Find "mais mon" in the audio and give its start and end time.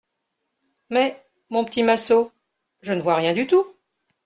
0.89-1.63